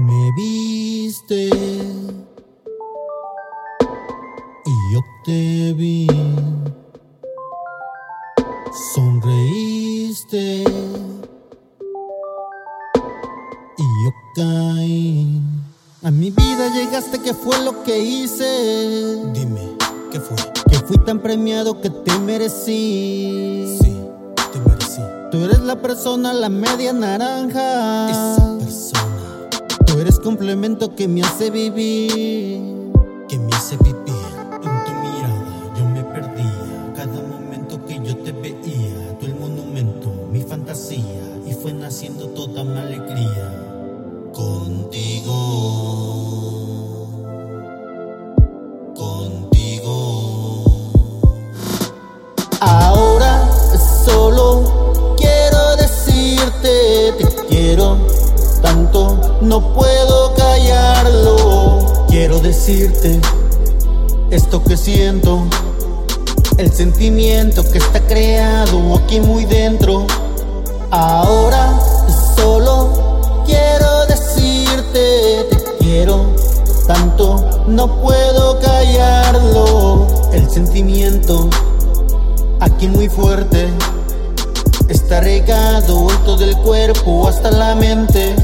Me 0.00 0.32
viste 0.32 1.50
y 4.64 4.94
yo 4.94 5.00
te 5.26 5.74
vi. 5.74 6.06
Sonreíste 8.94 10.64
y 13.76 13.82
yo 13.82 14.10
caí. 14.34 15.42
A 16.02 16.10
mi 16.10 16.30
vida 16.30 16.72
llegaste, 16.72 17.18
¿qué 17.18 17.34
fue 17.34 17.62
lo 17.62 17.82
que 17.82 17.98
hice? 17.98 19.22
Dime, 19.34 19.76
¿qué 20.10 20.18
fue? 20.18 20.36
Que 20.70 20.76
fui 20.76 20.96
tan 21.04 21.20
premiado 21.20 21.78
que 21.82 21.90
te 21.90 22.18
merecí. 22.20 23.78
Sí, 23.82 24.00
te 24.50 24.60
merecí. 24.60 25.02
Tú 25.30 25.44
eres 25.44 25.60
la 25.60 25.76
persona, 25.82 26.32
la 26.32 26.48
media 26.48 26.94
naranja. 26.94 28.08
Esa 28.10 28.56
persona 28.58 29.19
eres 30.00 30.18
complemento 30.18 30.94
que 30.94 31.08
me 31.08 31.22
hace 31.22 31.50
vivir. 31.50 32.92
que 33.28 33.38
me 33.38 33.52
hace 33.54 33.76
vivir. 33.76 33.98
En 34.62 34.84
tu 34.84 34.92
mirada 34.92 35.72
yo 35.76 35.84
me 35.84 36.02
perdía. 36.04 36.92
Cada 36.96 37.20
momento 37.22 37.84
que 37.86 38.00
yo 38.02 38.16
te 38.16 38.32
veía. 38.32 39.18
Tú 39.18 39.26
el 39.26 39.34
monumento, 39.34 40.10
mi 40.32 40.42
fantasía. 40.42 41.38
Y 41.46 41.52
fue 41.52 41.72
naciendo 41.72 42.28
toda 42.28 42.64
mi 42.64 42.78
alegría. 42.78 43.66
Contigo. 44.32 45.30
Decirte 62.60 63.18
esto 64.30 64.62
que 64.62 64.76
siento, 64.76 65.46
el 66.58 66.70
sentimiento 66.70 67.64
que 67.64 67.78
está 67.78 68.00
creado 68.00 68.96
aquí 68.96 69.18
muy 69.18 69.46
dentro. 69.46 70.06
Ahora 70.90 71.72
solo 72.36 73.42
quiero 73.46 74.04
decirte 74.08 75.46
te 75.48 75.56
quiero 75.78 76.34
tanto, 76.86 77.64
no 77.66 77.98
puedo 78.02 78.60
callarlo. 78.60 80.06
El 80.34 80.50
sentimiento 80.50 81.48
aquí 82.60 82.88
muy 82.88 83.08
fuerte. 83.08 83.70
Está 84.86 85.20
regado 85.20 86.10
en 86.10 86.24
todo 86.26 86.44
el 86.44 86.54
cuerpo 86.58 87.26
hasta 87.26 87.50
la 87.50 87.74
mente. 87.74 88.34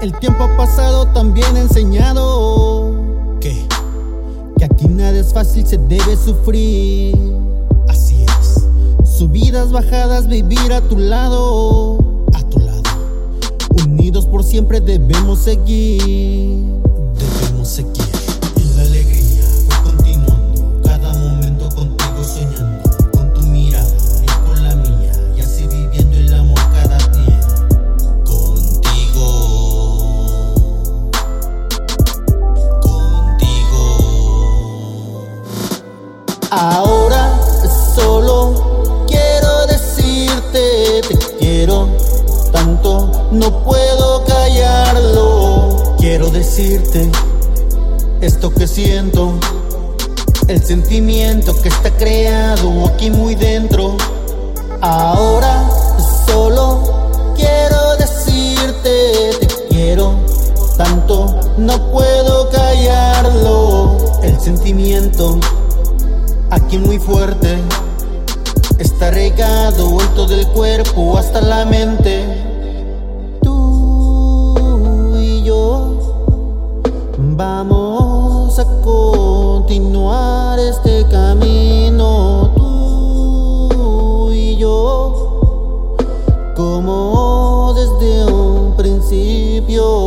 El 0.00 0.18
tiempo 0.20 0.48
pasado 0.56 1.06
también 1.08 1.54
ha 1.56 1.60
enseñado 1.60 2.45
es 5.14 5.32
fácil, 5.32 5.66
se 5.66 5.78
debe 5.78 6.16
sufrir. 6.16 7.14
Así 7.88 8.24
es. 8.24 8.64
Subidas, 9.08 9.72
bajadas, 9.72 10.26
vivir 10.28 10.72
a 10.72 10.80
tu 10.80 10.98
lado. 10.98 11.98
A 12.34 12.42
tu 12.42 12.58
lado. 12.58 12.82
Unidos 13.86 14.26
por 14.26 14.42
siempre 14.42 14.80
debemos 14.80 15.40
seguir. 15.40 16.64
Debemos 17.18 17.68
seguir 17.68 18.05
decirte 46.56 47.10
esto 48.22 48.50
que 48.50 48.66
siento, 48.66 49.38
el 50.48 50.62
sentimiento 50.62 51.54
que 51.60 51.68
está 51.68 51.90
creado 51.90 52.86
aquí 52.86 53.10
muy 53.10 53.34
dentro. 53.34 53.94
Ahora 54.80 55.68
solo 56.26 57.34
quiero 57.36 57.96
decirte 57.98 59.32
te 59.38 59.46
quiero 59.68 60.14
tanto, 60.78 61.38
no 61.58 61.92
puedo 61.92 62.48
callarlo. 62.48 64.22
El 64.22 64.40
sentimiento 64.40 65.38
aquí 66.48 66.78
muy 66.78 66.98
fuerte. 66.98 67.58
Está 68.78 69.10
regado 69.10 70.00
en 70.00 70.14
todo 70.14 70.32
el 70.34 70.46
cuerpo 70.48 71.18
hasta 71.18 71.42
la 71.42 71.66
mente. 71.66 72.45
A 78.58 78.64
continuar 78.80 80.58
este 80.58 81.04
camino. 81.10 82.50
Tú 83.68 84.30
y 84.32 84.56
yo, 84.56 85.94
como 86.56 87.74
desde 87.74 88.24
un 88.24 88.74
principio. 88.76 90.05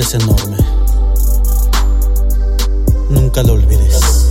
Es 0.00 0.14
enorme. 0.14 0.56
Nunca 3.10 3.42
lo 3.42 3.52
olvides. 3.52 4.28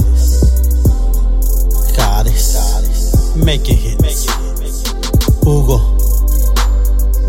Hades, 1.98 3.36
make 3.36 3.72
it 3.72 3.78
hit. 3.78 4.00
Hugo, 5.44 5.80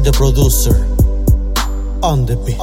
the 0.02 0.12
producer, 0.12 0.86
on 2.02 2.24
the 2.24 2.36
beat. 2.36 2.56